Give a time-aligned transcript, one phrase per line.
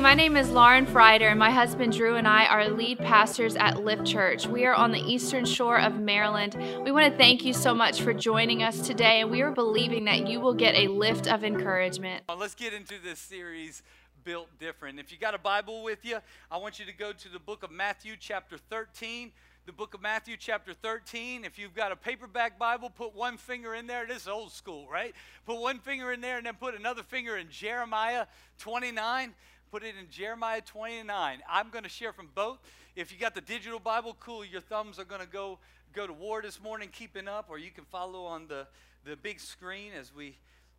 [0.00, 3.82] My name is Lauren Frieder, and my husband Drew and I are lead pastors at
[3.82, 4.46] Lift Church.
[4.46, 6.54] We are on the eastern shore of Maryland.
[6.84, 10.04] We want to thank you so much for joining us today, and we are believing
[10.04, 12.24] that you will get a lift of encouragement.
[12.28, 13.82] Let's get into this series,
[14.22, 15.00] Built Different.
[15.00, 16.18] If you got a Bible with you,
[16.50, 19.32] I want you to go to the book of Matthew, chapter 13
[19.66, 21.44] the book of Matthew, chapter 13.
[21.44, 24.06] If you've got a paperback Bible, put one finger in there.
[24.06, 25.12] This is old school, right?
[25.44, 28.26] Put one finger in there and then put another finger in Jeremiah
[28.58, 29.34] 29.
[29.76, 31.40] Put it in Jeremiah 29.
[31.46, 32.58] I'm going to share from both.
[32.94, 34.42] If you got the digital Bible, cool.
[34.42, 35.58] Your thumbs are going to go
[35.92, 38.66] go to war this morning, keeping up, or you can follow on the,
[39.04, 40.38] the big screen as we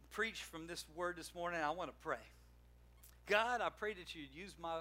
[0.09, 1.61] preach from this word this morning.
[1.61, 2.25] I want to pray.
[3.27, 4.79] God, I pray that you'd use my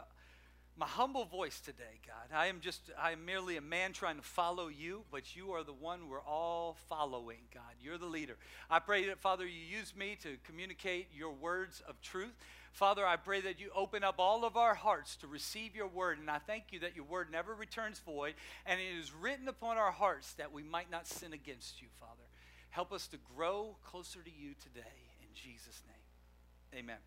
[0.78, 2.34] my humble voice today, God.
[2.34, 5.64] I am just, I am merely a man trying to follow you, but you are
[5.64, 7.62] the one we're all following, God.
[7.80, 8.36] You're the leader.
[8.70, 12.34] I pray that, Father, you use me to communicate your words of truth.
[12.76, 16.18] Father, I pray that you open up all of our hearts to receive your word,
[16.18, 18.34] and I thank you that your word never returns void,
[18.66, 22.28] and it is written upon our hearts that we might not sin against you, Father.
[22.68, 26.78] Help us to grow closer to you today, in Jesus' name.
[26.78, 26.98] Amen.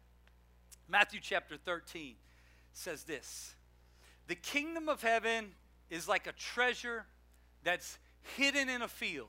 [0.87, 2.15] Matthew chapter 13
[2.73, 3.53] says this.
[4.25, 5.49] The kingdom of heaven
[5.91, 7.05] is like a treasure
[7.63, 7.99] that's
[8.37, 9.27] hidden in a field,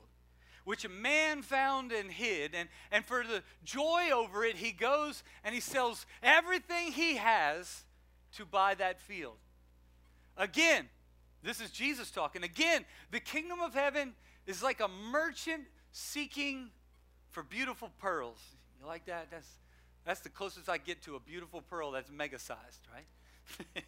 [0.63, 2.55] which a man found and hid.
[2.55, 7.83] And, and for the joy over it, he goes and he sells everything he has
[8.37, 9.37] to buy that field.
[10.37, 10.87] Again,
[11.43, 12.43] this is Jesus talking.
[12.43, 14.13] Again, the kingdom of heaven
[14.45, 16.69] is like a merchant seeking
[17.29, 18.39] for beautiful pearls.
[18.79, 19.27] You like that?
[19.31, 19.47] That's,
[20.05, 23.83] that's the closest I get to a beautiful pearl that's mega sized, right?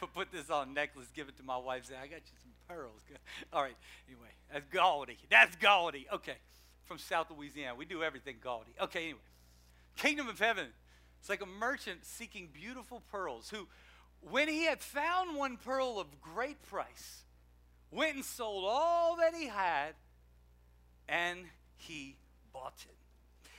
[0.00, 2.52] Go put this on necklace, give it to my wife, say, I got you some
[2.70, 3.00] pearls.
[3.52, 3.76] All right,
[4.08, 5.18] anyway, that's gaudy.
[5.28, 6.06] That's gaudy.
[6.12, 6.36] Okay,
[6.84, 7.74] from South Louisiana.
[7.74, 8.72] We do everything gaudy.
[8.80, 9.20] Okay, anyway.
[9.96, 10.66] Kingdom of heaven.
[11.20, 13.68] It's like a merchant seeking beautiful pearls who,
[14.22, 17.24] when he had found one pearl of great price,
[17.90, 19.94] went and sold all that he had
[21.08, 21.40] and
[21.76, 22.16] he
[22.52, 23.50] bought it.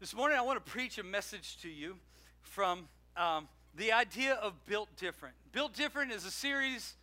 [0.00, 1.96] This morning, I want to preach a message to you
[2.40, 3.46] from um,
[3.76, 5.34] the idea of Built Different.
[5.52, 6.94] Built Different is a series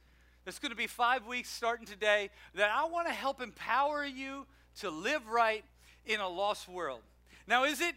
[0.48, 4.46] that's going to be five weeks starting today that I want to help empower you
[4.80, 5.66] to live right
[6.06, 7.02] in a lost world.
[7.48, 7.96] Now, is it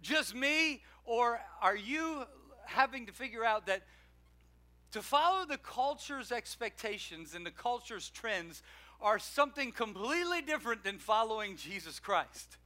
[0.00, 2.22] just me, or are you
[2.66, 3.82] having to figure out that
[4.92, 8.62] to follow the culture's expectations and the culture's trends
[9.00, 12.58] are something completely different than following Jesus Christ?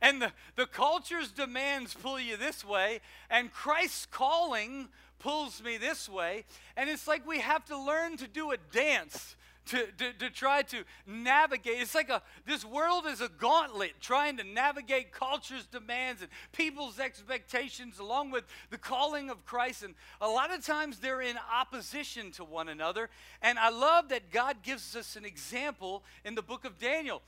[0.00, 6.08] and the, the culture's demands pull you this way, and Christ's calling pulls me this
[6.08, 6.44] way.
[6.76, 9.36] And it's like we have to learn to do a dance.
[9.68, 11.80] To, to, to try to navigate.
[11.80, 17.00] It's like a this world is a gauntlet trying to navigate culture's demands and people's
[17.00, 19.82] expectations along with the calling of Christ.
[19.82, 23.08] And a lot of times they're in opposition to one another.
[23.40, 27.22] And I love that God gives us an example in the book of Daniel.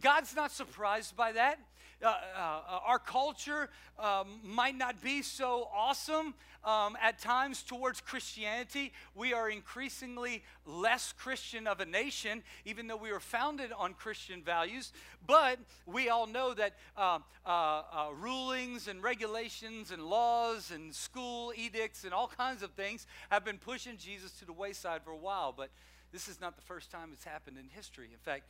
[0.00, 1.58] God's not surprised by that.
[2.02, 3.68] Uh, uh, our culture
[3.98, 6.34] um, might not be so awesome
[6.64, 8.92] um, at times towards Christianity.
[9.14, 14.42] We are increasingly less Christian of a nation, even though we were founded on Christian
[14.42, 14.92] values.
[15.26, 17.82] But we all know that uh, uh, uh,
[18.18, 23.58] rulings and regulations and laws and school edicts and all kinds of things have been
[23.58, 25.52] pushing Jesus to the wayside for a while.
[25.56, 25.70] But
[26.12, 28.08] this is not the first time it's happened in history.
[28.12, 28.48] In fact,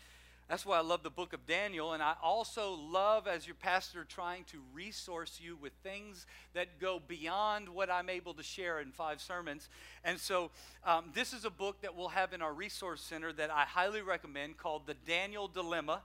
[0.48, 1.94] that's why I love the book of Daniel.
[1.94, 7.00] And I also love, as your pastor, trying to resource you with things that go
[7.06, 9.70] beyond what I'm able to share in five sermons.
[10.04, 10.50] And so,
[10.84, 14.02] um, this is a book that we'll have in our resource center that I highly
[14.02, 16.02] recommend called The Daniel Dilemma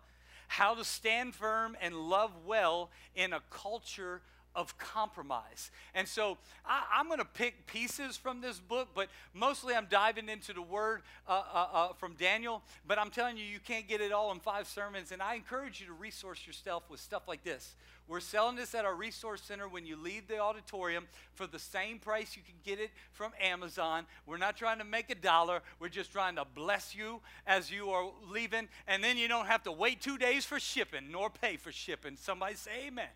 [0.47, 4.21] How to Stand Firm and Love Well in a Culture
[4.59, 5.71] of compromise.
[5.95, 10.27] And so I, am going to pick pieces from this book, but mostly I'm diving
[10.27, 12.61] into the word uh, uh, uh, from Daniel.
[12.85, 15.13] But I'm telling you, you can't get it all in five sermons.
[15.13, 17.73] And I encourage you to resource yourself with stuff like this.
[18.09, 21.99] We're selling this at our resource center when you leave the auditorium for the same
[21.99, 24.07] price you can get it from Amazon.
[24.25, 27.91] We're not trying to make a dollar, we're just trying to bless you as you
[27.91, 28.67] are leaving.
[28.87, 32.17] And then you don't have to wait two days for shipping nor pay for shipping.
[32.17, 33.09] Somebody say amen.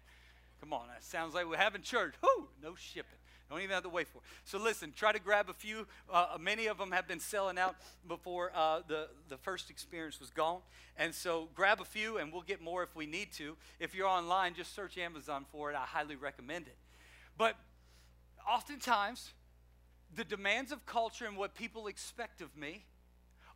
[0.64, 2.14] Come on, that sounds like we're having church.
[2.24, 3.18] Whoo, no shipping.
[3.50, 4.24] Don't even have to wait for it.
[4.46, 5.86] So listen, try to grab a few.
[6.10, 7.76] Uh, many of them have been selling out
[8.08, 10.62] before uh, the, the first experience was gone.
[10.96, 13.58] And so grab a few and we'll get more if we need to.
[13.82, 15.76] If you're online, just search Amazon for it.
[15.76, 16.78] I highly recommend it.
[17.38, 17.58] But
[18.50, 19.34] oftentimes,
[20.16, 22.86] the demands of culture and what people expect of me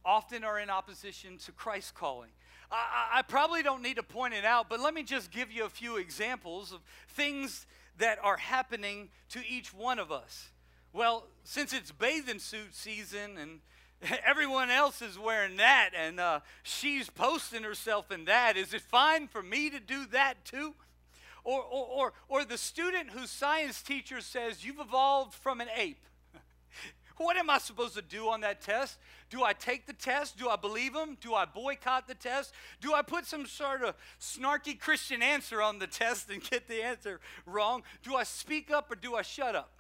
[0.04, 2.32] often are in opposition to Christ's calling.
[2.72, 5.66] I, I, probably don't need to point it out, but let me just give you
[5.66, 7.66] a few examples of things
[7.98, 10.50] that are happening to each one of us?
[10.94, 13.60] Well, since it's bathing suit season and
[14.26, 19.28] everyone else is wearing that and uh, she's posting herself in that, is it fine
[19.28, 20.76] for me to do that too?
[21.44, 26.04] Or, or, or, or the student whose science teacher says, You've evolved from an ape.
[27.18, 28.98] What am I supposed to do on that test?
[29.30, 30.38] Do I take the test?
[30.38, 31.18] Do I believe him?
[31.20, 32.54] Do I boycott the test?
[32.80, 36.84] Do I put some sort of snarky Christian answer on the test and get the
[36.84, 37.84] answer wrong?
[38.04, 39.72] Do I speak up or do I shut up?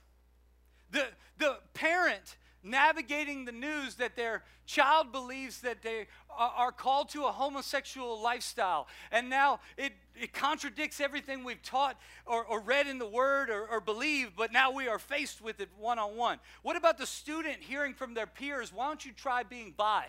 [0.92, 1.06] The,
[1.38, 7.31] the parent navigating the news that their child believes that they are called to a
[7.31, 8.88] homosexual lifestyle.
[9.12, 13.65] And now it, it contradicts everything we've taught or, or read in the Word or,
[13.65, 16.39] or believed, but now we are faced with it one on one.
[16.62, 20.07] What about the student hearing from their peers, why don't you try being bi?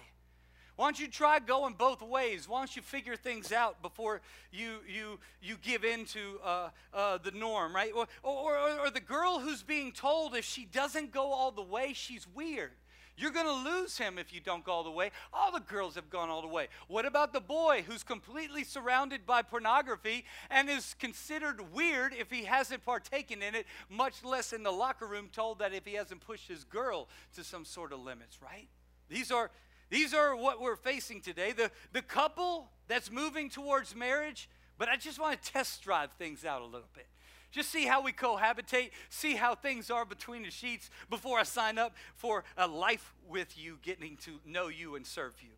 [0.79, 2.49] Why don't you try going both ways?
[2.49, 4.21] Why don't you figure things out before
[4.53, 7.91] you, you, you give in to uh, uh, the norm, right?
[7.93, 11.65] Or, or, or, or the girl who's being told if she doesn't go all the
[11.65, 12.71] way, she's weird.
[13.17, 15.11] You're going to lose him if you don't go all the way.
[15.33, 16.69] All the girls have gone all the way.
[16.87, 22.45] What about the boy who's completely surrounded by pornography and is considered weird if he
[22.45, 26.21] hasn't partaken in it, much less in the locker room told that if he hasn't
[26.21, 28.69] pushed his girl to some sort of limits, right?
[29.09, 29.51] These are
[29.91, 31.53] these are what we're facing today.
[31.53, 36.45] The, the couple that's moving towards marriage, but I just want to test drive things
[36.45, 37.07] out a little bit.
[37.51, 41.79] Just see how we cohabitate, see how things are between the sheets before I sign
[41.79, 45.51] up for a life with you, getting to know you and serve you.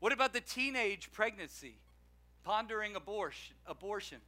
[0.00, 1.76] What about the teenage pregnancy?
[2.42, 4.18] Pondering abortion, abortion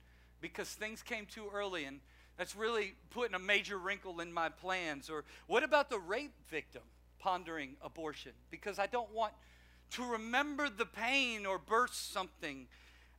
[0.41, 2.01] because things came too early and
[2.37, 5.11] that's really putting a major wrinkle in my plans.
[5.11, 6.83] Or what about the rape victim?
[7.21, 9.33] Pondering abortion because I don't want
[9.93, 12.67] to remember the pain or burst something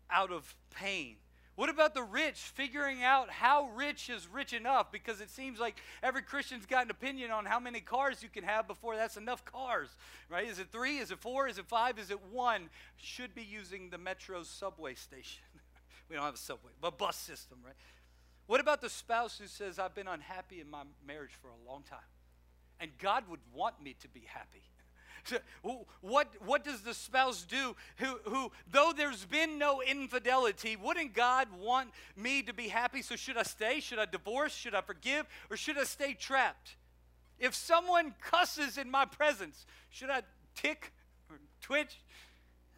[0.10, 1.16] out of pain.
[1.56, 4.92] What about the rich figuring out how rich is rich enough?
[4.92, 8.44] Because it seems like every Christian's got an opinion on how many cars you can
[8.44, 9.90] have before that's enough cars,
[10.30, 10.48] right?
[10.48, 10.98] Is it three?
[10.98, 11.48] Is it four?
[11.48, 12.00] Is it five?
[12.00, 12.70] Is it one?
[12.98, 15.44] Should be using the metro subway station.
[16.10, 17.76] we don't have a subway, but bus system, right?
[18.48, 21.84] What about the spouse who says, I've been unhappy in my marriage for a long
[21.84, 22.00] time?
[22.82, 24.62] And God would want me to be happy.
[25.24, 25.38] So
[26.02, 31.48] what, what does the spouse do who, who, though there's been no infidelity, wouldn't God
[31.62, 33.04] want me to be happy?
[33.04, 33.82] So, should I stay?
[33.82, 34.52] Should I divorce?
[34.52, 35.28] Should I forgive?
[35.52, 36.76] Or should I stay trapped?
[37.38, 40.24] If someone cusses in my presence, should I
[40.56, 40.92] tick
[41.30, 42.02] or twitch?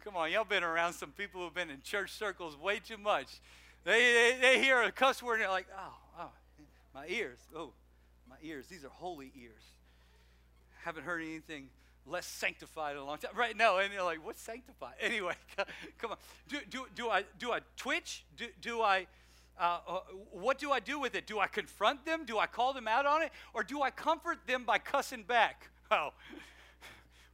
[0.04, 3.40] Come on, y'all been around some people who've been in church circles way too much.
[3.84, 6.30] They, they, they hear a cuss word and they're like, oh, oh,
[6.94, 7.38] my ears.
[7.56, 7.72] Oh,
[8.28, 8.66] my ears.
[8.66, 9.62] These are holy ears
[10.84, 11.68] haven't heard anything
[12.06, 13.30] less sanctified in a long time.
[13.34, 13.56] Right?
[13.56, 14.94] No, and you're like, what's sanctified?
[15.00, 15.34] Anyway,
[15.98, 16.16] come on.
[16.48, 18.24] Do, do, do, I, do I twitch?
[18.36, 19.06] Do, do I,
[19.58, 20.00] uh, uh,
[20.30, 21.26] what do I do with it?
[21.26, 22.24] Do I confront them?
[22.26, 23.32] Do I call them out on it?
[23.54, 25.68] Or do I comfort them by cussing back?
[25.90, 26.12] Oh,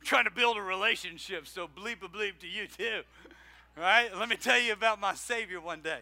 [0.00, 3.02] I'm trying to build a relationship, so bleep a bleep to you too.
[3.76, 4.10] Right?
[4.14, 6.00] Let me tell you about my Savior one day.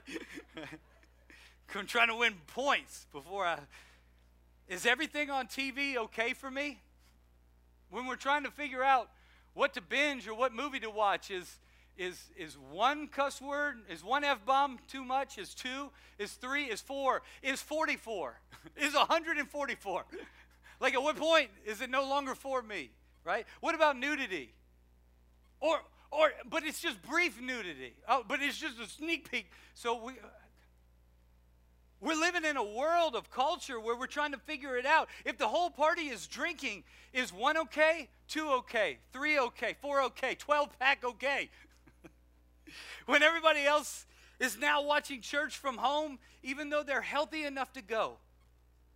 [1.76, 3.58] I'm trying to win points before I.
[4.66, 6.80] Is everything on TV okay for me?
[7.90, 9.10] When we're trying to figure out
[9.54, 11.58] what to binge or what movie to watch is
[11.96, 16.80] is is one cuss word is one f-bomb too much is two is three is
[16.80, 18.40] four is 44
[18.76, 20.04] is 144
[20.80, 22.90] like at what point is it no longer for me
[23.28, 23.46] right?
[23.60, 24.52] What about nudity?
[25.60, 25.78] Or
[26.10, 27.92] or but it's just brief nudity.
[28.08, 29.50] Oh, but it's just a sneak peek.
[29.74, 30.14] So we
[32.00, 35.08] we're living in a world of culture where we're trying to figure it out.
[35.24, 40.36] If the whole party is drinking, is one okay, two okay, three okay, four okay,
[40.36, 41.50] 12 pack okay?
[43.06, 44.06] when everybody else
[44.38, 48.18] is now watching church from home, even though they're healthy enough to go,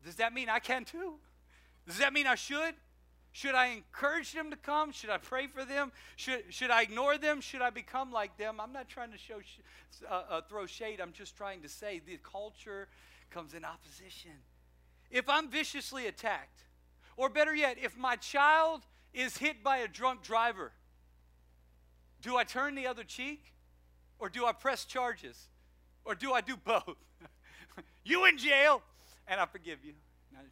[0.04, 1.14] does that mean I can too?
[1.86, 2.74] Does that mean I should?
[3.32, 4.92] Should I encourage them to come?
[4.92, 5.90] Should I pray for them?
[6.16, 7.40] Should, should I ignore them?
[7.40, 8.60] Should I become like them?
[8.60, 11.00] I'm not trying to show sh- uh, uh, throw shade.
[11.00, 12.88] I'm just trying to say the culture
[13.30, 14.32] comes in opposition.
[15.10, 16.64] If I'm viciously attacked,
[17.16, 18.82] or better yet, if my child
[19.14, 20.72] is hit by a drunk driver,
[22.20, 23.52] do I turn the other cheek?
[24.18, 25.48] Or do I press charges?
[26.04, 26.96] Or do I do both?
[28.04, 28.82] you in jail,
[29.26, 29.94] and I forgive you.
[30.32, 30.44] Not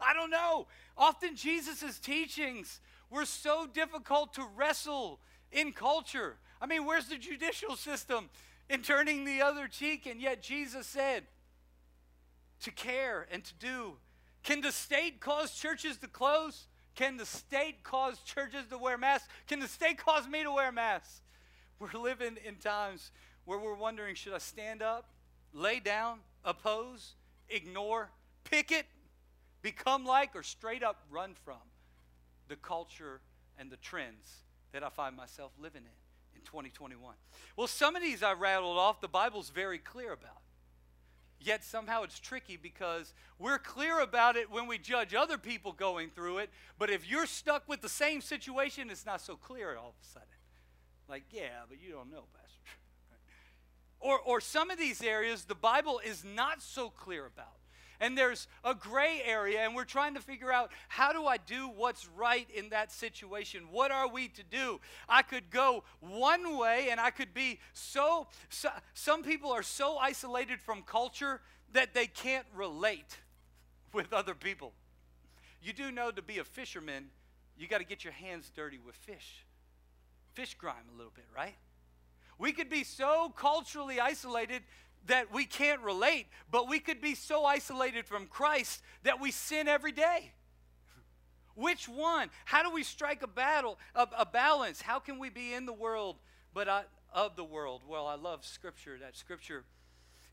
[0.00, 0.66] I don't know.
[0.96, 5.20] Often Jesus' teachings were so difficult to wrestle
[5.52, 6.36] in culture.
[6.60, 8.30] I mean, where's the judicial system
[8.68, 10.06] in turning the other cheek?
[10.06, 11.24] And yet Jesus said
[12.60, 13.96] to care and to do.
[14.42, 16.66] Can the state cause churches to close?
[16.94, 19.28] Can the state cause churches to wear masks?
[19.46, 21.20] Can the state cause me to wear masks?
[21.78, 23.10] We're living in times
[23.44, 25.10] where we're wondering should I stand up,
[25.52, 27.14] lay down, oppose,
[27.48, 28.10] ignore,
[28.44, 28.86] pick it,
[29.66, 31.56] become like, or straight up run from
[32.46, 33.20] the culture
[33.58, 37.16] and the trends that I find myself living in in 2021.
[37.56, 40.40] Well, some of these I rattled off, the Bible's very clear about.
[41.40, 46.10] Yet somehow it's tricky because we're clear about it when we judge other people going
[46.10, 49.88] through it, but if you're stuck with the same situation, it's not so clear all
[49.88, 50.28] of a sudden.
[51.08, 52.60] Like, yeah, but you don't know, Pastor.
[53.98, 57.58] or, or some of these areas the Bible is not so clear about
[58.00, 61.68] and there's a gray area, and we're trying to figure out how do I do
[61.68, 63.64] what's right in that situation?
[63.70, 64.80] What are we to do?
[65.08, 69.96] I could go one way, and I could be so, so some people are so
[69.96, 71.40] isolated from culture
[71.72, 73.18] that they can't relate
[73.92, 74.72] with other people.
[75.62, 77.06] You do know to be a fisherman,
[77.58, 79.44] you got to get your hands dirty with fish.
[80.34, 81.54] Fish grime a little bit, right?
[82.38, 84.62] We could be so culturally isolated
[85.06, 89.68] that we can't relate, but we could be so isolated from Christ that we sin
[89.68, 90.32] every day.
[91.54, 92.28] Which one?
[92.44, 94.82] How do we strike a battle, a, a balance?
[94.82, 96.16] How can we be in the world
[96.52, 96.82] but I,
[97.12, 97.82] of the world?
[97.88, 98.98] Well, I love Scripture.
[99.00, 99.64] That Scripture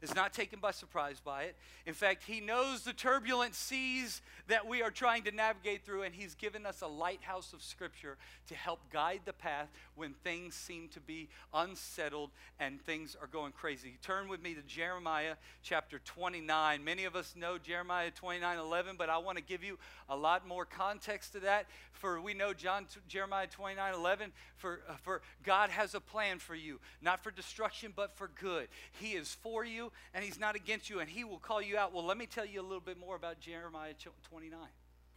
[0.03, 1.55] is not taken by surprise by it.
[1.85, 6.13] In fact, he knows the turbulent seas that we are trying to navigate through, and
[6.13, 8.17] he's given us a lighthouse of Scripture
[8.47, 13.53] to help guide the path when things seem to be unsettled and things are going
[13.53, 13.97] crazy.
[14.01, 16.83] Turn with me to Jeremiah chapter 29.
[16.83, 19.79] Many of us know Jeremiah 29 11, but I want to give you
[20.09, 21.67] a lot more context to that.
[21.93, 26.55] For we know John, Jeremiah 29 11, for, uh, for God has a plan for
[26.55, 28.67] you, not for destruction, but for good.
[28.99, 31.93] He is for you and he's not against you and he will call you out.
[31.93, 33.93] Well, let me tell you a little bit more about Jeremiah
[34.29, 34.59] 29.
[34.61, 34.67] It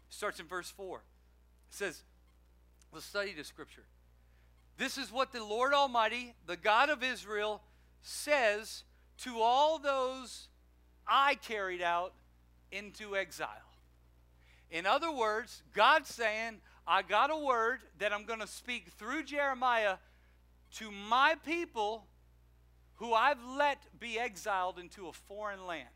[0.08, 0.98] starts in verse 4.
[0.98, 1.02] It
[1.70, 2.02] says,
[2.92, 3.84] let's study the scripture.
[4.78, 7.62] This is what the Lord Almighty, the God of Israel,
[8.02, 8.84] says
[9.18, 10.48] to all those
[11.06, 12.12] I carried out
[12.70, 13.48] into exile.
[14.70, 19.24] In other words, God's saying, I got a word that I'm going to speak through
[19.24, 19.96] Jeremiah
[20.76, 22.06] to my people
[22.96, 25.88] who I've let be exiled into a foreign land,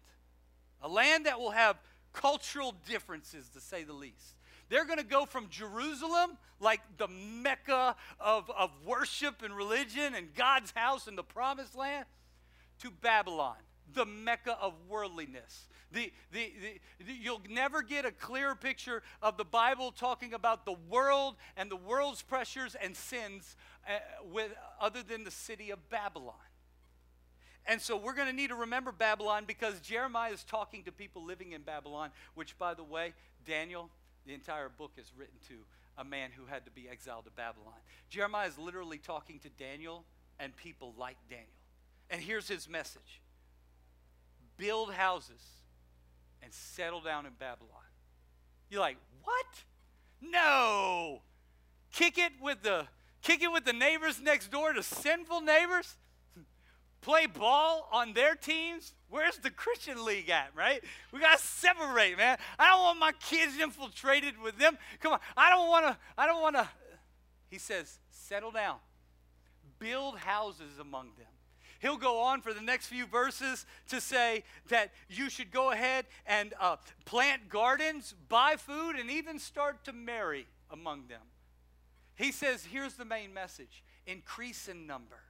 [0.83, 1.77] a land that will have
[2.13, 4.37] cultural differences, to say the least.
[4.69, 10.33] They're going to go from Jerusalem, like the mecca of, of worship and religion and
[10.35, 12.07] God's house and the promised land,
[12.81, 13.57] to Babylon,
[13.93, 15.69] the mecca of worldliness.
[15.93, 16.53] The, the,
[17.05, 21.69] the, you'll never get a clearer picture of the Bible talking about the world and
[21.69, 23.57] the world's pressures and sins
[23.89, 23.99] uh,
[24.33, 26.37] with, other than the city of Babylon.
[27.71, 31.25] And so we're going to need to remember Babylon because Jeremiah is talking to people
[31.25, 33.15] living in Babylon, which, by the way,
[33.47, 33.91] Daniel,
[34.27, 35.55] the entire book is written to
[35.97, 37.79] a man who had to be exiled to Babylon.
[38.09, 40.05] Jeremiah is literally talking to Daniel
[40.41, 41.47] and people like Daniel.
[42.11, 43.21] And here's his message
[44.57, 45.41] build houses
[46.43, 47.71] and settle down in Babylon.
[48.69, 49.47] You're like, what?
[50.21, 51.23] No.
[51.93, 52.89] Kick it with the
[53.23, 55.95] kick it with the neighbors next door, the sinful neighbors
[57.01, 60.83] play ball on their teams, where's the Christian league at, right?
[61.13, 62.39] We got to separate, man.
[62.59, 64.77] I don't want my kids infiltrated with them.
[65.01, 65.21] Come on.
[65.37, 66.69] I don't want to, I don't want to.
[67.49, 68.77] He says, settle down,
[69.79, 71.27] build houses among them.
[71.81, 76.05] He'll go on for the next few verses to say that you should go ahead
[76.27, 76.77] and uh,
[77.07, 81.23] plant gardens, buy food, and even start to marry among them.
[82.17, 85.21] He says, here's the main message increase in number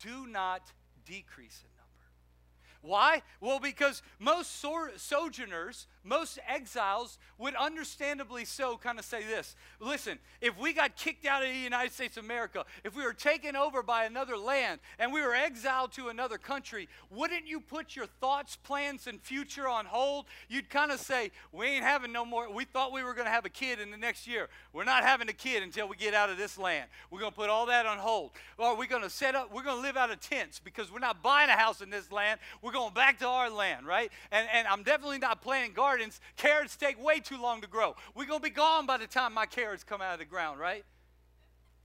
[0.00, 0.72] do not
[1.04, 2.92] decrease in number.
[2.92, 3.22] why?
[3.40, 4.64] Well, because most
[4.96, 11.26] sojourners, most exiles would understandably so kind of say this listen, if we got kicked
[11.26, 14.80] out of the United States of America, if we were taken over by another land,
[14.98, 19.68] and we were exiled to another country, wouldn't you put your thoughts, plans, and future
[19.68, 20.26] on hold?
[20.48, 22.50] You'd kind of say, we ain't having no more.
[22.52, 24.48] We thought we were going to have a kid in the next year.
[24.72, 26.88] We're not having a kid until we get out of this land.
[27.10, 28.32] We're going to put all that on hold.
[28.58, 30.98] Or we're going to set up, we're going to live out of tents because we're
[30.98, 32.40] not buying a house in this land.
[32.62, 34.10] We're going back to our land, right?
[34.30, 35.93] And, and I'm definitely not planting gardens.
[36.36, 37.96] Carrots take way too long to grow.
[38.14, 40.60] We're going to be gone by the time my carrots come out of the ground,
[40.60, 40.84] right?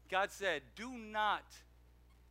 [0.10, 1.44] God said, do not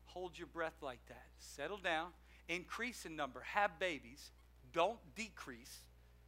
[0.06, 1.26] hold your breath like that.
[1.38, 2.08] Settle down,
[2.49, 4.30] increase in number, have babies,
[4.73, 5.78] don't decrease.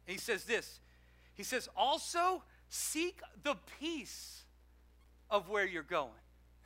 [0.07, 0.79] And he says this
[1.35, 4.43] He says, also seek the peace
[5.29, 6.09] of where you're going.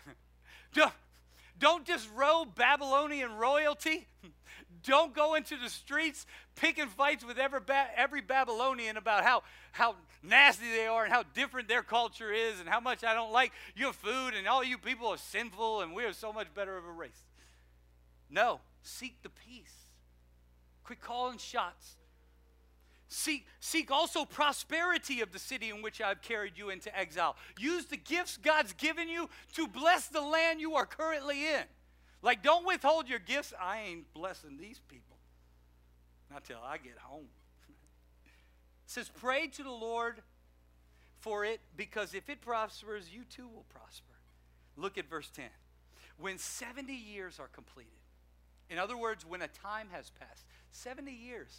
[0.73, 0.93] don't,
[1.59, 4.07] don't just row Babylonian royalty.
[4.83, 7.59] Don't go into the streets picking fights with every,
[7.95, 12.67] every Babylonian about how, how nasty they are and how different their culture is and
[12.67, 16.03] how much I don't like your food and all you people are sinful and we
[16.03, 17.23] are so much better of a race.
[18.29, 19.73] No, seek the peace.
[20.83, 21.95] Quit calling shots.
[23.07, 27.35] Seek, seek also prosperity of the city in which I've carried you into exile.
[27.57, 31.63] Use the gifts God's given you to bless the land you are currently in.
[32.25, 33.53] Like, don't withhold your gifts.
[33.61, 35.15] I ain't blessing these people.
[36.31, 37.27] Not till I get home.
[37.69, 38.31] it
[38.87, 40.23] says, Pray to the Lord
[41.19, 44.15] for it, because if it prospers, you too will prosper.
[44.75, 45.45] Look at verse 10.
[46.17, 47.91] When 70 years are completed,
[48.71, 51.55] in other words, when a time has passed, 70 years,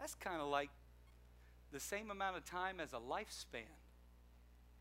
[0.00, 0.70] that's kind of like
[1.70, 3.70] the same amount of time as a lifespan.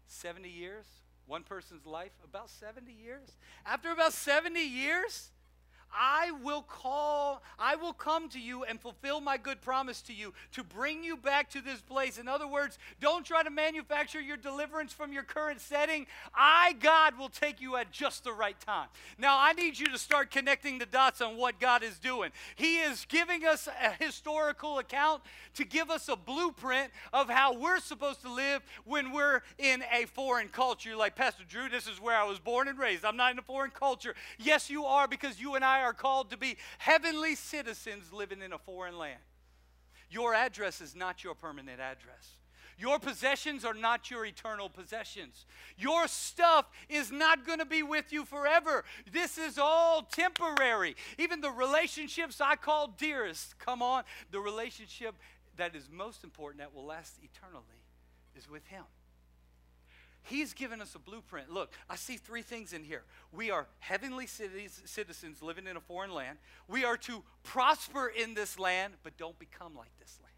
[0.08, 0.86] 70 years,
[1.28, 3.38] one person's life, about 70 years.
[3.66, 5.32] After about 70 years,
[5.94, 10.34] I will call, I will come to you and fulfill my good promise to you
[10.54, 12.18] to bring you back to this place.
[12.18, 16.06] In other words, don't try to manufacture your deliverance from your current setting.
[16.34, 18.88] I, God, will take you at just the right time.
[19.18, 22.32] Now, I need you to start connecting the dots on what God is doing.
[22.56, 25.22] He is giving us a historical account
[25.56, 30.06] to give us a blueprint of how we're supposed to live when we're in a
[30.06, 30.96] foreign culture.
[30.96, 33.06] Like, Pastor Drew, this is where I was born and raised.
[33.06, 34.16] I'm not in a foreign culture.
[34.38, 38.54] Yes, you are because you and I are called to be heavenly citizens living in
[38.54, 39.20] a foreign land.
[40.10, 42.36] Your address is not your permanent address.
[42.78, 45.46] Your possessions are not your eternal possessions.
[45.78, 48.84] Your stuff is not going to be with you forever.
[49.12, 50.96] This is all temporary.
[51.18, 55.16] Even the relationships I call dearest, come on, the relationship
[55.56, 57.64] that is most important, that will last eternally,
[58.38, 58.84] is with Him.
[60.26, 61.52] He's given us a blueprint.
[61.52, 63.04] Look, I see three things in here.
[63.32, 66.40] We are heavenly citizens living in a foreign land.
[66.68, 70.34] We are to prosper in this land, but don't become like this land.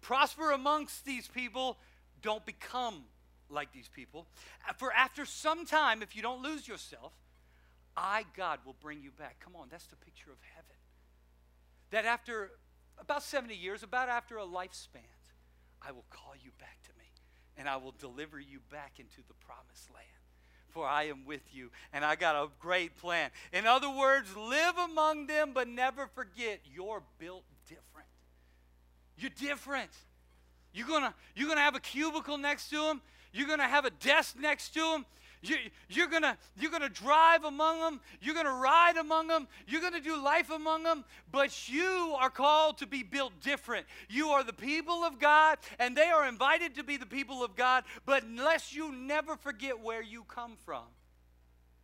[0.00, 1.78] Prosper amongst these people,
[2.22, 3.04] don't become
[3.48, 4.26] like these people.
[4.68, 7.12] Uh, for after some time, if you don't lose yourself,
[7.96, 9.36] I, God, will bring you back.
[9.38, 10.76] Come on, that's the picture of heaven.
[11.92, 12.50] That after
[12.98, 15.06] about 70 years, about after a lifespan,
[15.80, 16.90] I will call you back to
[17.56, 20.06] and I will deliver you back into the promised land.
[20.68, 23.30] For I am with you, and I got a great plan.
[23.52, 28.08] In other words, live among them, but never forget you're built different.
[29.16, 29.90] You're different.
[30.74, 33.00] You're gonna, you're gonna have a cubicle next to them,
[33.32, 35.06] you're gonna have a desk next to them,
[35.48, 35.56] you,
[35.88, 36.24] you're going
[36.58, 38.00] you're gonna drive among them.
[38.20, 39.48] You're going to ride among them.
[39.66, 41.04] You're going to do life among them.
[41.30, 43.86] But you are called to be built different.
[44.08, 47.56] You are the people of God, and they are invited to be the people of
[47.56, 47.84] God.
[48.04, 50.84] But unless you never forget where you come from,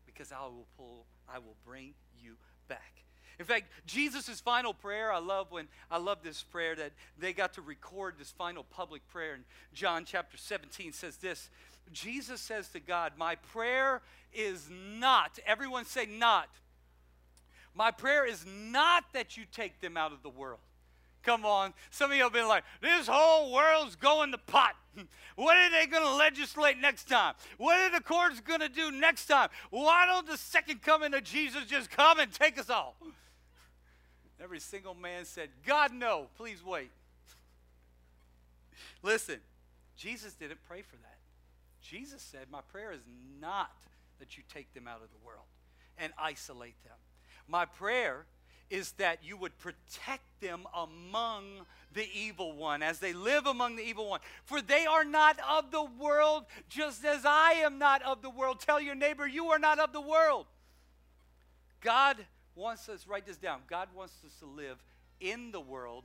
[0.06, 2.36] because I will pull, I will bring you
[2.68, 3.02] back.
[3.38, 7.54] In fact, Jesus' final prayer, I love when I love this prayer that they got
[7.54, 11.50] to record this final public prayer in John chapter 17 says this
[11.90, 16.48] Jesus says to God, My prayer is not, everyone say not.
[17.74, 20.60] My prayer is not that you take them out of the world.
[21.22, 21.72] Come on.
[21.90, 24.74] Some of you have been like, this whole world's going to pot.
[25.34, 27.34] What are they going to legislate next time?
[27.56, 29.48] What are the courts going to do next time?
[29.70, 32.96] Why don't the second coming of Jesus just come and take us all?
[34.38, 36.90] Every single man said, God, no, please wait.
[39.02, 39.38] Listen,
[39.96, 41.11] Jesus didn't pray for that.
[41.82, 43.02] Jesus said, My prayer is
[43.40, 43.70] not
[44.18, 45.46] that you take them out of the world
[45.98, 46.96] and isolate them.
[47.48, 48.26] My prayer
[48.70, 51.44] is that you would protect them among
[51.92, 54.20] the evil one as they live among the evil one.
[54.44, 58.60] For they are not of the world, just as I am not of the world.
[58.60, 60.46] Tell your neighbor, you are not of the world.
[61.82, 62.16] God
[62.54, 64.82] wants us, write this down, God wants us to live
[65.20, 66.04] in the world,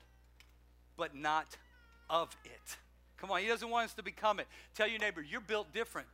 [0.98, 1.56] but not
[2.10, 2.78] of it.
[3.18, 4.48] Come on, He doesn't want us to become it.
[4.76, 6.08] Tell your neighbor, you're built different.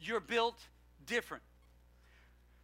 [0.00, 0.58] You're built
[1.06, 1.42] different.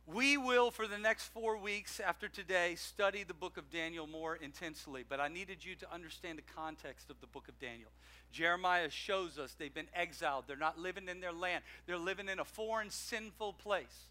[0.07, 4.35] We will, for the next four weeks after today, study the book of Daniel more
[4.35, 7.89] intensely, but I needed you to understand the context of the book of Daniel.
[8.33, 10.45] Jeremiah shows us they've been exiled.
[10.49, 14.09] They're not living in their land, they're living in a foreign, sinful place.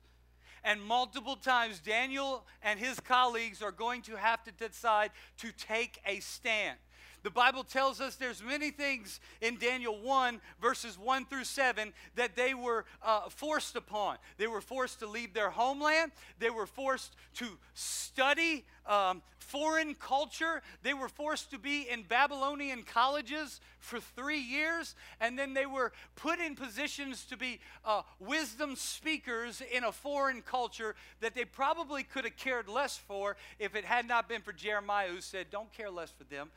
[0.64, 6.00] And multiple times, Daniel and his colleagues are going to have to decide to take
[6.06, 6.78] a stand.
[7.24, 12.36] The Bible tells us there's many things in Daniel 1, verses 1 through 7, that
[12.36, 14.18] they were uh, forced upon.
[14.38, 20.64] They were forced to leave their homeland, they were forced to study um, foreign culture,
[20.82, 25.92] they were forced to be in Babylonian colleges for three years, and then they were
[26.16, 32.02] put in positions to be uh, wisdom speakers in a foreign culture that they probably
[32.02, 35.72] could have cared less for if it had not been for Jeremiah, who said, Don't
[35.74, 36.50] care less for them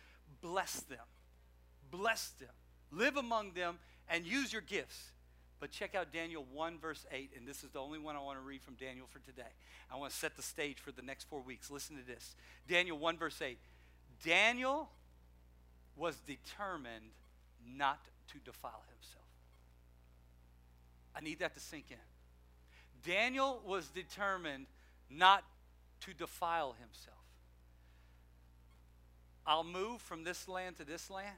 [0.45, 0.99] bless them.
[1.91, 2.51] Bless them.
[2.93, 3.79] Live among them
[4.11, 5.11] and use your gifts.
[5.59, 8.39] But check out Daniel 1, verse 8, and this is the only one I want
[8.39, 9.49] to read from Daniel for today.
[9.91, 11.71] I want to set the stage for the next four weeks.
[11.71, 12.35] Listen to this
[12.69, 13.57] Daniel 1, verse 8.
[14.23, 14.91] Daniel
[15.97, 17.13] was determined
[17.67, 18.01] not
[18.33, 19.25] to defile himself.
[21.17, 21.97] I need that to sink in.
[23.11, 24.67] Daniel was determined
[25.09, 25.45] not
[26.01, 27.24] to defile himself.
[29.47, 31.37] I'll move from this land to this land.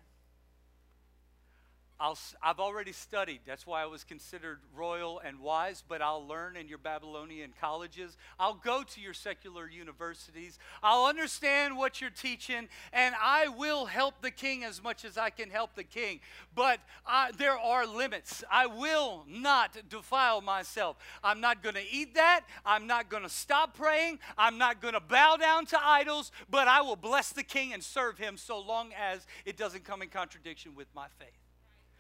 [1.99, 3.41] I'll, I've already studied.
[3.47, 8.19] That's why I was considered royal and wise, but I'll learn in your Babylonian colleges.
[8.39, 10.59] I'll go to your secular universities.
[10.83, 15.31] I'll understand what you're teaching, and I will help the king as much as I
[15.31, 16.21] can help the king.
[16.55, 18.45] But I, there are limits.
[18.51, 20.99] I will not defile myself.
[21.25, 22.43] I'm not going to eat that.
[22.67, 24.19] I'm not going to stop praying.
[24.37, 27.83] I'm not going to bow down to idols, but I will bless the king and
[27.83, 31.46] serve him so long as it doesn't come in contradiction with my faith.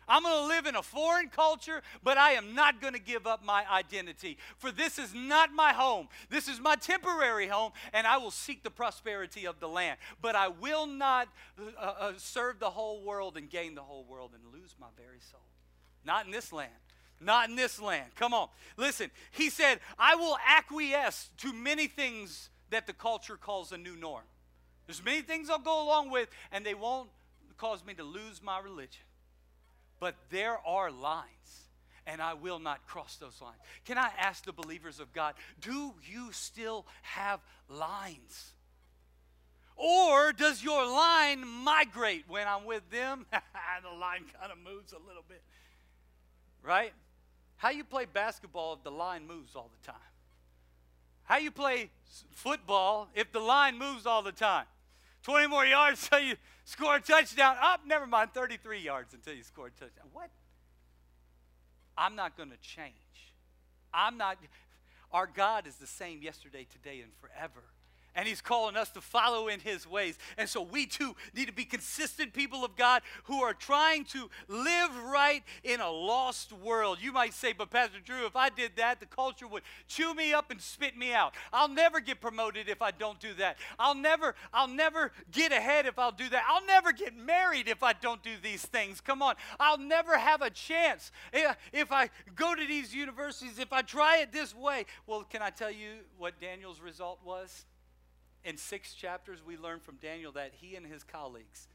[0.08, 3.26] I'm going to live in a foreign culture, but I am not going to give
[3.26, 4.38] up my identity.
[4.58, 6.08] For this is not my home.
[6.30, 9.98] This is my temporary home, and I will seek the prosperity of the land.
[10.22, 14.32] But I will not uh, uh, serve the whole world and gain the whole world
[14.34, 15.40] and lose my very soul.
[16.04, 16.70] Not in this land.
[17.20, 18.10] Not in this land.
[18.14, 18.48] Come on.
[18.76, 23.96] Listen, he said, I will acquiesce to many things that the culture calls a new
[23.96, 24.24] norm.
[24.86, 27.08] There's many things I'll go along with, and they won't
[27.56, 29.02] cause me to lose my religion.
[29.98, 31.24] But there are lines,
[32.06, 33.58] and I will not cross those lines.
[33.84, 38.52] Can I ask the believers of God, do you still have lines?
[39.76, 43.26] Or does your line migrate when I'm with them?
[43.30, 45.42] the line kind of moves a little bit.
[46.62, 46.92] Right?
[47.56, 50.00] How you play basketball if the line moves all the time?
[51.24, 51.90] How you play
[52.30, 54.66] football if the line moves all the time?
[55.26, 57.56] 20 more yards so you score a touchdown.
[57.60, 60.06] Up, oh, never mind, 33 yards until you score a touchdown.
[60.12, 60.30] What?
[61.98, 62.94] I'm not going to change.
[63.92, 64.38] I'm not.
[65.10, 67.64] Our God is the same yesterday, today, and forever
[68.16, 70.18] and He's calling us to follow in His ways.
[70.36, 74.28] And so we too need to be consistent people of God who are trying to
[74.48, 76.98] live right in a lost world.
[77.00, 80.32] You might say, but Pastor Drew, if I did that, the culture would chew me
[80.32, 81.34] up and spit me out.
[81.52, 83.58] I'll never get promoted if I don't do that.
[83.78, 86.44] I'll never, I'll never get ahead if I'll do that.
[86.48, 89.00] I'll never get married if I don't do these things.
[89.00, 89.34] Come on.
[89.60, 91.12] I'll never have a chance
[91.72, 94.86] if I go to these universities, if I try it this way.
[95.06, 97.66] Well, can I tell you what Daniel's result was?
[98.46, 101.66] In six chapters, we learn from Daniel that he and his colleagues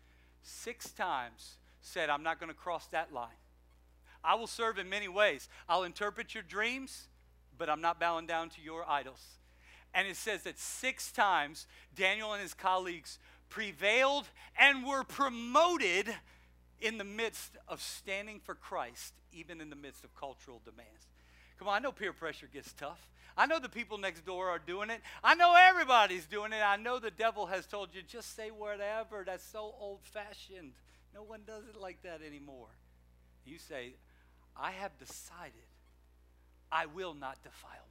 [0.41, 3.27] six times said, I'm not going to cross that line.
[4.23, 5.49] I will serve in many ways.
[5.67, 7.09] I'll interpret your dreams,
[7.57, 9.21] but I'm not bowing down to your idols.
[9.93, 16.07] And it says that six times Daniel and his colleagues prevailed and were promoted
[16.79, 21.10] in the midst of standing for Christ, even in the midst of cultural demands.
[21.61, 23.07] Come on, I know peer pressure gets tough.
[23.37, 24.99] I know the people next door are doing it.
[25.23, 26.61] I know everybody's doing it.
[26.65, 29.21] I know the devil has told you, just say whatever.
[29.23, 30.71] That's so old fashioned.
[31.13, 32.69] No one does it like that anymore.
[33.45, 33.93] You say,
[34.57, 35.53] I have decided
[36.71, 37.90] I will not defile.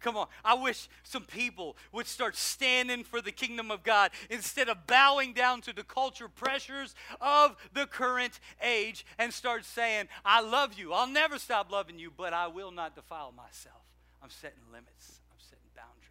[0.00, 0.26] Come on.
[0.44, 5.32] I wish some people would start standing for the kingdom of God instead of bowing
[5.32, 10.92] down to the culture pressures of the current age and start saying, I love you.
[10.92, 13.82] I'll never stop loving you, but I will not defile myself.
[14.22, 16.06] I'm setting limits, I'm setting boundaries.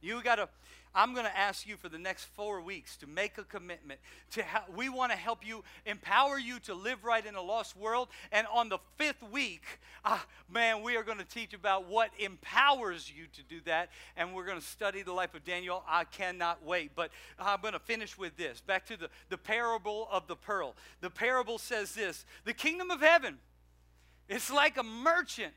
[0.00, 0.48] You got to
[0.94, 3.98] I'm going to ask you for the next four weeks to make a commitment.
[4.32, 7.76] To ha- we want to help you, empower you to live right in a lost
[7.76, 8.08] world.
[8.30, 9.64] And on the fifth week,
[10.04, 13.90] uh, man, we are going to teach about what empowers you to do that.
[14.16, 15.82] And we're going to study the life of Daniel.
[15.88, 16.92] I cannot wait.
[16.94, 18.60] But I'm going to finish with this.
[18.60, 20.76] Back to the, the parable of the pearl.
[21.00, 23.38] The parable says this The kingdom of heaven,
[24.28, 25.54] it's like a merchant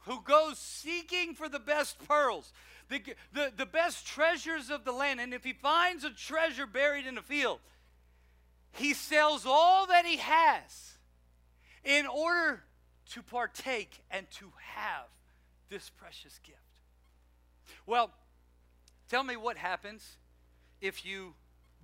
[0.00, 2.52] who goes seeking for the best pearls
[2.88, 5.20] the, the, the best treasures of the land.
[5.20, 7.60] And if he finds a treasure buried in a field,
[8.72, 10.98] he sells all that he has
[11.84, 12.62] in order
[13.10, 15.06] to partake and to have
[15.68, 16.58] this precious gift.
[17.86, 18.10] Well,
[19.08, 20.16] tell me what happens
[20.80, 21.34] if you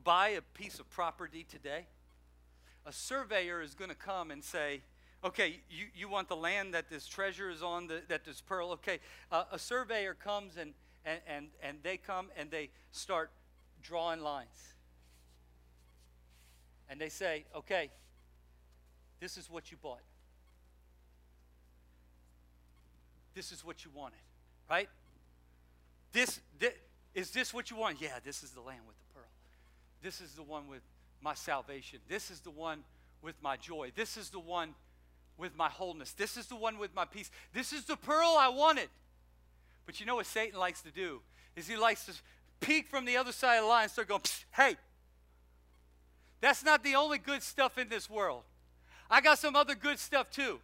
[0.02, 1.86] buy a piece of property today.
[2.86, 4.82] A surveyor is going to come and say,
[5.24, 8.70] okay, you, you want the land that this treasure is on, the, that this pearl,
[8.72, 8.98] okay.
[9.32, 13.30] Uh, a surveyor comes and and, and, and they come and they start
[13.82, 14.74] drawing lines.
[16.88, 17.90] And they say, okay,
[19.20, 20.02] this is what you bought.
[23.34, 24.18] This is what you wanted,
[24.70, 24.88] right?
[26.12, 26.72] This, this
[27.14, 28.00] is this what you want?
[28.00, 29.28] Yeah, this is the land with the pearl.
[30.02, 30.82] This is the one with
[31.20, 31.98] my salvation.
[32.08, 32.84] This is the one
[33.22, 33.90] with my joy.
[33.94, 34.74] This is the one
[35.36, 36.12] with my wholeness.
[36.12, 37.30] This is the one with my peace.
[37.52, 38.88] This is the pearl I wanted.
[39.86, 41.20] But you know what Satan likes to do?
[41.56, 42.12] Is he likes to
[42.60, 44.22] peek from the other side of the line and start going,
[44.56, 44.76] hey,
[46.40, 48.42] That's not the only good stuff in this world.
[49.10, 50.60] I got some other good stuff too.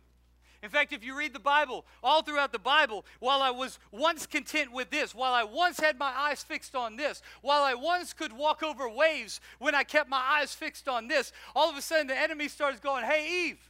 [0.63, 4.27] In fact, if you read the Bible, all throughout the Bible, while I was once
[4.27, 8.13] content with this, while I once had my eyes fixed on this, while I once
[8.13, 11.83] could walk over waves when I kept my eyes fixed on this, all of a
[11.83, 13.70] sudden the enemy starts going, Hey, Eve,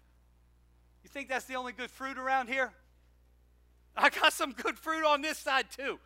[1.10, 2.72] you think that's the only good fruit around here?
[3.96, 5.98] I got some good fruit on this side too.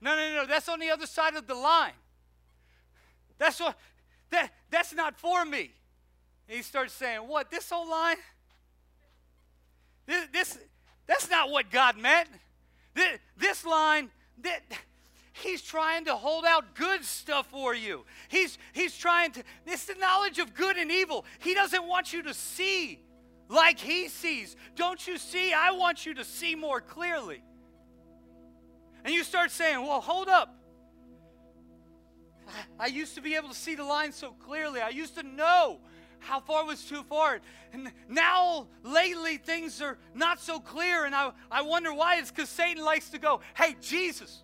[0.00, 1.92] No, no, no, that's on the other side of the line.
[3.38, 3.76] That's what
[4.30, 5.72] that that's not for me.
[6.48, 8.16] And he starts saying, What, this whole line?
[10.06, 10.58] This, this
[11.06, 12.28] that's not what God meant.
[12.94, 14.10] This, this line,
[14.42, 14.60] that
[15.32, 18.04] He's trying to hold out good stuff for you.
[18.28, 21.24] He's, he's trying to, it's the knowledge of good and evil.
[21.40, 23.00] He doesn't want you to see
[23.48, 24.56] like He sees.
[24.76, 25.52] Don't you see?
[25.52, 27.42] I want you to see more clearly.
[29.04, 30.54] And you start saying, well, hold up.
[32.78, 34.80] I used to be able to see the line so clearly.
[34.80, 35.80] I used to know
[36.18, 37.40] how far was too far.
[37.72, 41.04] And now, lately, things are not so clear.
[41.04, 42.18] And I, I wonder why.
[42.18, 44.42] It's because Satan likes to go, hey, Jesus,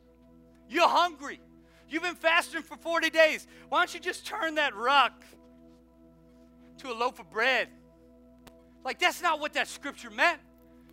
[0.68, 1.40] you're hungry.
[1.88, 3.46] You've been fasting for 40 days.
[3.68, 5.22] Why don't you just turn that rock
[6.78, 7.68] to a loaf of bread?
[8.84, 10.40] Like, that's not what that scripture meant.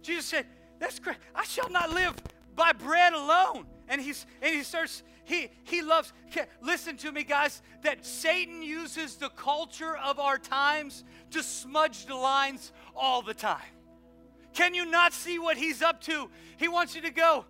[0.01, 0.45] Jesus said,
[0.79, 1.17] That's great.
[1.33, 2.15] I shall not live
[2.55, 3.65] by bread alone.
[3.87, 6.11] And he's and he starts, he he loves,
[6.61, 12.15] listen to me, guys, that Satan uses the culture of our times to smudge the
[12.15, 13.61] lines all the time.
[14.53, 16.29] Can you not see what he's up to?
[16.57, 17.45] He wants you to go.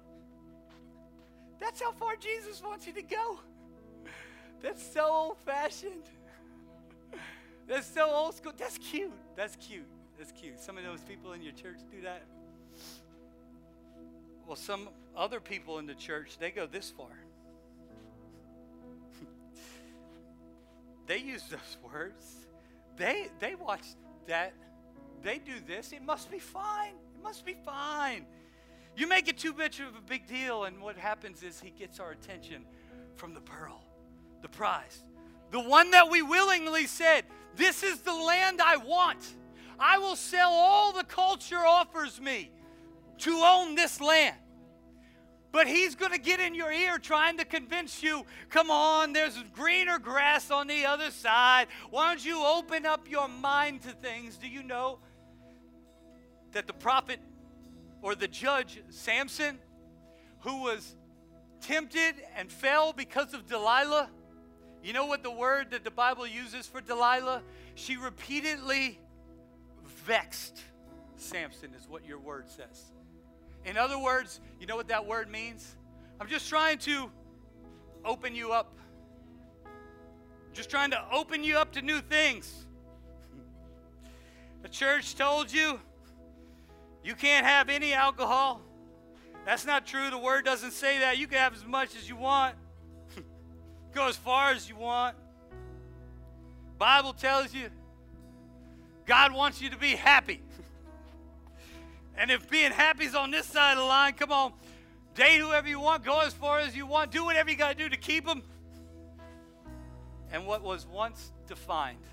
[1.59, 3.39] That's how far Jesus wants you to go.
[4.61, 6.09] That's so old fashioned.
[7.67, 8.53] That's so old school.
[8.57, 9.11] That's cute.
[9.35, 9.87] That's cute.
[10.17, 10.59] That's cute.
[10.59, 12.23] Some of those people in your church do that.
[14.47, 17.09] Well, some other people in the church, they go this far.
[21.07, 22.47] they use those words.
[22.97, 23.83] They they watch
[24.27, 24.53] that.
[25.23, 25.91] They do this.
[25.91, 26.93] It must be fine.
[27.15, 28.25] It must be fine.
[28.95, 31.99] You make it too much of a big deal, and what happens is he gets
[31.99, 32.63] our attention
[33.17, 33.81] from the pearl,
[34.41, 35.03] the prize,
[35.51, 37.25] the one that we willingly said,
[37.55, 39.25] This is the land I want.
[39.79, 42.51] I will sell all the culture offers me
[43.19, 44.35] to own this land.
[45.51, 49.41] But he's going to get in your ear trying to convince you come on, there's
[49.53, 51.67] greener grass on the other side.
[51.91, 54.37] Why don't you open up your mind to things?
[54.37, 54.99] Do you know
[56.51, 57.19] that the prophet
[58.01, 59.57] or the judge, Samson,
[60.41, 60.97] who was
[61.61, 64.09] tempted and fell because of Delilah?
[64.83, 67.41] You know what the word that the Bible uses for Delilah?
[67.75, 68.99] She repeatedly
[70.05, 70.61] vexed
[71.17, 72.91] Samson, is what your word says.
[73.65, 75.75] In other words, you know what that word means?
[76.19, 77.09] I'm just trying to
[78.03, 78.77] open you up.
[80.53, 82.65] Just trying to open you up to new things.
[84.61, 85.79] The church told you
[87.03, 88.61] you can't have any alcohol.
[89.45, 90.09] That's not true.
[90.09, 91.17] The word doesn't say that.
[91.17, 92.55] You can have as much as you want.
[93.93, 95.15] Go as far as you want.
[96.77, 97.69] Bible tells you
[99.05, 100.41] God wants you to be happy.
[102.17, 104.53] and if being happy is on this side of the line, come on,
[105.13, 107.83] date whoever you want, go as far as you want, do whatever you got to
[107.83, 108.43] do to keep them.
[110.31, 112.03] And what was once defined,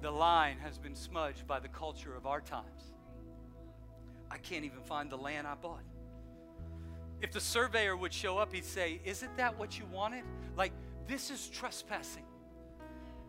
[0.00, 2.92] the line has been smudged by the culture of our times.
[4.30, 5.84] I can't even find the land I bought.
[7.20, 10.24] If the surveyor would show up, he'd say, Isn't that what you wanted?
[10.56, 10.72] Like,
[11.06, 12.24] this is trespassing.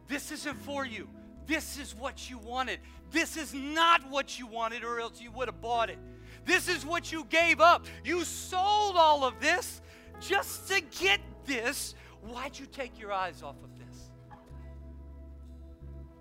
[0.07, 1.07] This isn't for you.
[1.45, 2.79] This is what you wanted.
[3.11, 5.99] This is not what you wanted, or else you would have bought it.
[6.45, 7.85] This is what you gave up.
[8.03, 9.81] You sold all of this
[10.19, 11.95] just to get this.
[12.21, 14.09] Why'd you take your eyes off of this?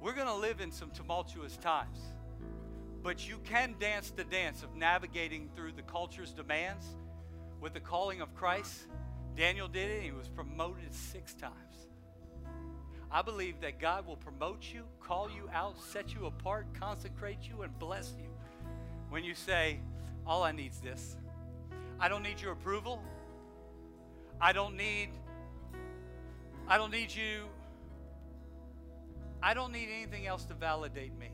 [0.01, 1.99] We're going to live in some tumultuous times,
[3.03, 6.85] but you can dance the dance of navigating through the culture's demands
[7.61, 8.87] with the calling of Christ.
[9.35, 11.55] Daniel did it, he was promoted six times.
[13.14, 17.62] I believe that God will promote you, call you out, set you apart, consecrate you,
[17.62, 18.29] and bless you
[19.09, 19.79] when you say,
[20.27, 21.16] All I need is this.
[22.00, 23.00] I don't need your approval.
[24.40, 25.11] I don't need
[26.66, 27.44] I don't need you
[29.40, 31.31] I don't need anything else to validate me.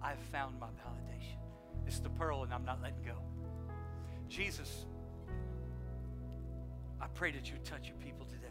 [0.00, 1.38] I've found my validation.
[1.88, 3.16] It's the pearl and I'm not letting go.
[4.28, 4.84] Jesus,
[7.00, 8.45] I pray that you touch your people today.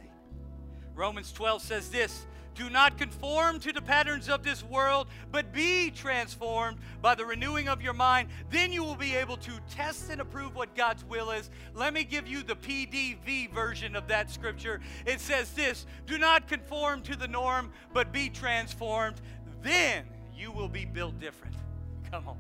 [0.95, 5.91] Romans 12 says this Do not conform to the patterns of this world, but be
[5.91, 8.29] transformed by the renewing of your mind.
[8.49, 11.49] Then you will be able to test and approve what God's will is.
[11.73, 14.79] Let me give you the PDV version of that scripture.
[15.05, 19.19] It says this Do not conform to the norm, but be transformed.
[19.61, 20.05] Then
[20.35, 21.55] you will be built different.
[22.11, 22.37] Come on.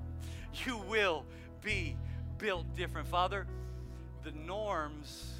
[0.65, 1.25] You will
[1.61, 1.97] be
[2.37, 3.07] built different.
[3.07, 3.47] Father,
[4.23, 5.33] the norms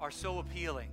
[0.00, 0.88] are so appealing,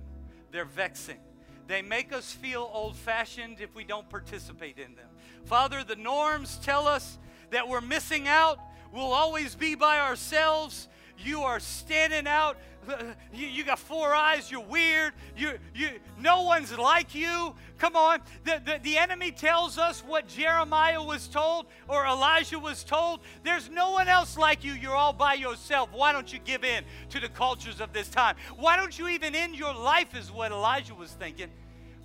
[0.52, 1.18] they're vexing.
[1.66, 5.08] They make us feel old fashioned if we don't participate in them.
[5.44, 7.18] Father, the norms tell us
[7.50, 8.58] that we're missing out.
[8.92, 10.88] We'll always be by ourselves.
[11.24, 12.56] You are standing out.
[13.32, 14.50] You, you got four eyes.
[14.50, 15.14] You're weird.
[15.36, 15.88] You, you,
[16.20, 17.54] no one's like you.
[17.78, 18.20] Come on.
[18.44, 23.20] The, the, the enemy tells us what Jeremiah was told or Elijah was told.
[23.42, 24.74] There's no one else like you.
[24.74, 25.88] You're all by yourself.
[25.92, 28.36] Why don't you give in to the cultures of this time?
[28.56, 31.48] Why don't you even end your life, is what Elijah was thinking.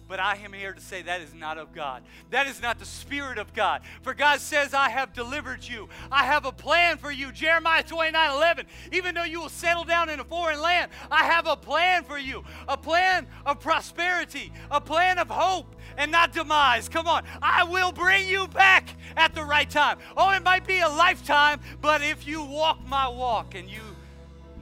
[0.09, 2.01] But I am here to say that is not of God.
[2.31, 3.81] That is not the Spirit of God.
[4.01, 5.87] For God says, I have delivered you.
[6.11, 7.31] I have a plan for you.
[7.31, 8.65] Jeremiah 29 11.
[8.91, 12.17] Even though you will settle down in a foreign land, I have a plan for
[12.17, 12.43] you.
[12.67, 16.89] A plan of prosperity, a plan of hope and not demise.
[16.89, 17.23] Come on.
[17.39, 19.99] I will bring you back at the right time.
[20.17, 23.81] Oh, it might be a lifetime, but if you walk my walk and you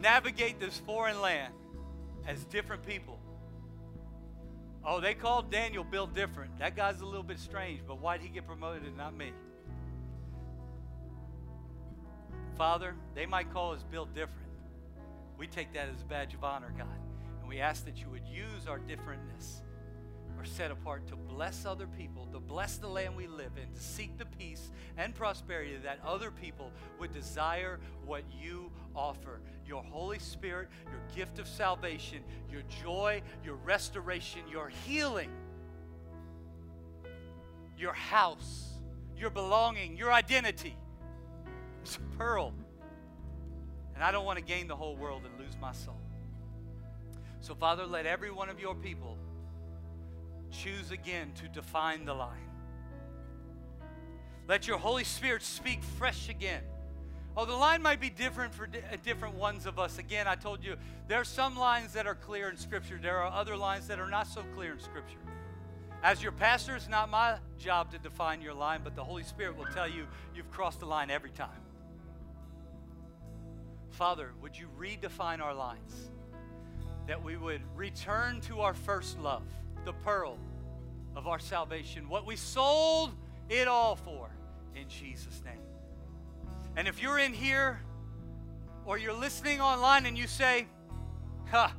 [0.01, 1.53] navigate this foreign land
[2.27, 3.16] as different people,
[4.89, 6.57] Oh, they called Daniel Bill different.
[6.59, 9.33] That guy's a little bit strange, but why'd he get promoted and not me?
[12.57, 14.47] Father, they might call us Bill different.
[15.37, 16.87] We take that as a badge of honor, God.
[17.41, 19.61] And we ask that you would use our differentness
[20.37, 23.81] are set apart to bless other people, to bless the land we live in, to
[23.81, 29.39] seek the peace and prosperity that other people would desire what you offer.
[29.65, 32.19] Your Holy Spirit, your gift of salvation,
[32.51, 35.29] your joy, your restoration, your healing,
[37.77, 38.69] your house,
[39.15, 40.75] your belonging, your identity.
[41.83, 42.53] It's a pearl.
[43.95, 45.99] And I don't want to gain the whole world and lose my soul.
[47.39, 49.17] So, Father, let every one of your people
[50.51, 52.49] choose again to define the line.
[54.47, 56.61] Let your Holy Spirit speak fresh again.
[57.39, 59.99] Oh, the line might be different for di- uh, different ones of us.
[59.99, 60.75] Again, I told you
[61.07, 64.09] there are some lines that are clear in Scripture, there are other lines that are
[64.09, 65.19] not so clear in Scripture.
[66.01, 69.55] As your pastor, it's not my job to define your line, but the Holy Spirit
[69.55, 71.61] will tell you you've crossed the line every time.
[73.91, 76.09] Father, would you redefine our lines?
[77.07, 79.43] That we would return to our first love
[79.85, 80.39] the pearl
[81.15, 83.11] of our salvation, what we sold
[83.47, 84.29] it all for
[84.75, 85.66] in Jesus' name.
[86.77, 87.81] And if you're in here
[88.85, 90.67] or you're listening online and you say,
[91.49, 91.69] huh,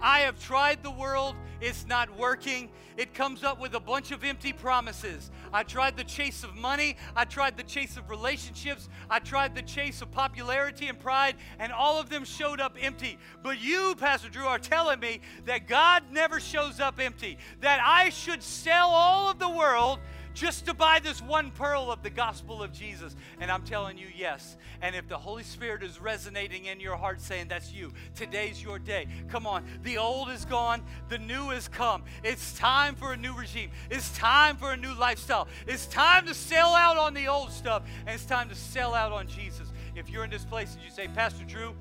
[0.00, 2.70] I have tried the world, it's not working.
[2.96, 5.30] It comes up with a bunch of empty promises.
[5.52, 9.60] I tried the chase of money, I tried the chase of relationships, I tried the
[9.60, 13.18] chase of popularity and pride, and all of them showed up empty.
[13.42, 18.08] But you, Pastor Drew, are telling me that God never shows up empty, that I
[18.08, 19.98] should sell all of the world
[20.36, 23.16] just to buy this one pearl of the gospel of Jesus.
[23.40, 24.58] And I'm telling you, yes.
[24.82, 28.78] And if the Holy Spirit is resonating in your heart saying that's you, today's your
[28.78, 29.08] day.
[29.28, 29.64] Come on.
[29.82, 32.04] The old is gone, the new has come.
[32.22, 33.70] It's time for a new regime.
[33.90, 35.48] It's time for a new lifestyle.
[35.66, 39.12] It's time to sell out on the old stuff, and it's time to sell out
[39.12, 39.72] on Jesus.
[39.94, 41.74] If you're in this place and you say, Pastor Drew,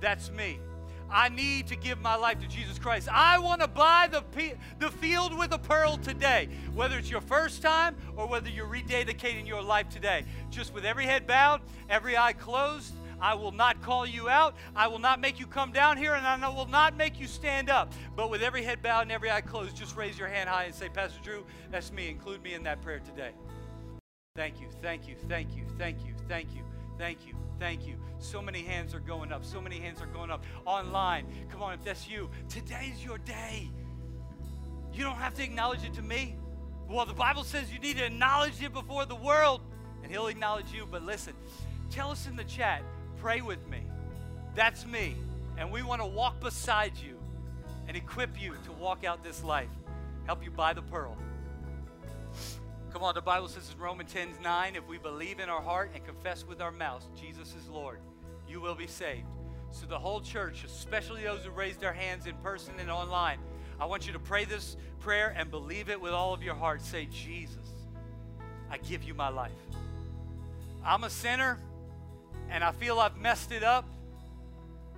[0.00, 0.58] that's me.
[1.12, 3.08] I need to give my life to Jesus Christ.
[3.12, 4.24] I want to buy the,
[4.78, 9.46] the field with a pearl today, whether it's your first time or whether you're rededicating
[9.46, 10.24] your life today.
[10.50, 14.56] Just with every head bowed, every eye closed, I will not call you out.
[14.74, 17.70] I will not make you come down here, and I will not make you stand
[17.70, 17.92] up.
[18.16, 20.74] But with every head bowed and every eye closed, just raise your hand high and
[20.74, 22.08] say, Pastor Drew, that's me.
[22.08, 23.30] Include me in that prayer today.
[24.34, 26.62] Thank you, thank you, thank you, thank you, thank you,
[26.98, 27.34] thank you.
[27.58, 27.94] Thank you.
[28.18, 29.44] So many hands are going up.
[29.44, 31.26] So many hands are going up online.
[31.50, 33.70] Come on, if that's you, today's your day.
[34.92, 36.36] You don't have to acknowledge it to me.
[36.88, 39.60] Well, the Bible says you need to acknowledge it before the world,
[40.02, 40.86] and He'll acknowledge you.
[40.90, 41.34] But listen,
[41.90, 42.82] tell us in the chat,
[43.18, 43.82] pray with me.
[44.54, 45.16] That's me.
[45.56, 47.16] And we want to walk beside you
[47.88, 49.70] and equip you to walk out this life,
[50.26, 51.16] help you buy the pearl.
[52.92, 55.92] Come on, the Bible says in Romans 10 9, if we believe in our heart
[55.94, 58.00] and confess with our mouths Jesus is Lord,
[58.46, 59.26] you will be saved.
[59.70, 63.38] So, the whole church, especially those who raised their hands in person and online,
[63.80, 66.82] I want you to pray this prayer and believe it with all of your heart.
[66.82, 67.66] Say, Jesus,
[68.70, 69.52] I give you my life.
[70.84, 71.58] I'm a sinner
[72.50, 73.86] and I feel I've messed it up.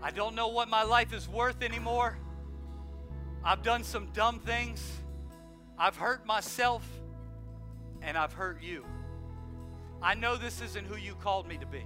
[0.02, 2.18] I don't know what my life is worth anymore.
[3.44, 4.84] I've done some dumb things.
[5.78, 6.84] I've hurt myself
[8.04, 8.84] and I've hurt you.
[10.02, 11.84] I know this isn't who you called me to be.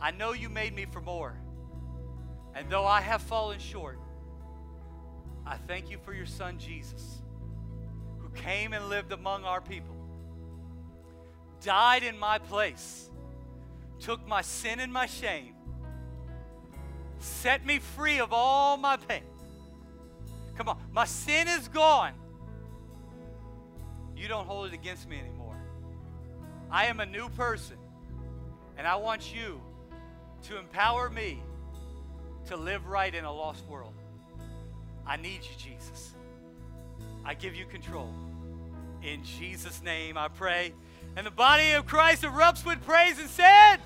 [0.00, 1.38] I know you made me for more.
[2.54, 3.98] And though I have fallen short,
[5.46, 7.22] I thank you for your son Jesus,
[8.18, 9.94] who came and lived among our people,
[11.60, 13.10] died in my place,
[14.00, 15.54] took my sin and my shame,
[17.18, 19.22] set me free of all my pain.
[20.56, 22.14] Come on, my sin is gone.
[24.16, 25.56] You don't hold it against me anymore.
[26.70, 27.76] I am a new person,
[28.76, 29.60] and I want you
[30.44, 31.42] to empower me
[32.46, 33.94] to live right in a lost world.
[35.06, 36.14] I need you, Jesus.
[37.24, 38.12] I give you control.
[39.02, 40.74] In Jesus' name I pray.
[41.16, 43.76] And the body of Christ erupts with praise and said,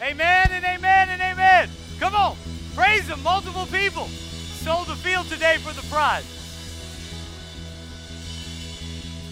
[0.00, 1.68] Amen and amen and amen.
[1.98, 2.36] Come on,
[2.74, 3.22] praise Him.
[3.22, 6.41] Multiple people sold the field today for the prize.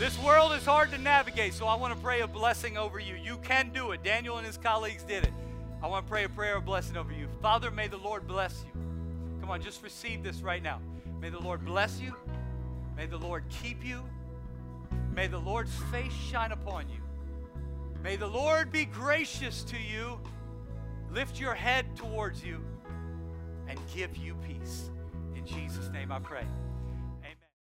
[0.01, 3.17] This world is hard to navigate, so I want to pray a blessing over you.
[3.17, 4.03] You can do it.
[4.03, 5.33] Daniel and his colleagues did it.
[5.83, 7.29] I want to pray a prayer of blessing over you.
[7.43, 8.81] Father, may the Lord bless you.
[9.43, 10.81] Come on, just receive this right now.
[11.21, 12.17] May the Lord bless you.
[12.97, 14.03] May the Lord keep you.
[15.15, 17.03] May the Lord's face shine upon you.
[18.03, 20.19] May the Lord be gracious to you,
[21.13, 22.65] lift your head towards you,
[23.69, 24.89] and give you peace.
[25.37, 26.47] In Jesus' name I pray.